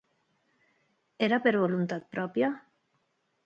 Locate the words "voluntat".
1.59-2.11